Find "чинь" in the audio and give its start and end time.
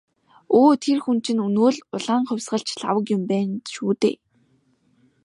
1.25-1.43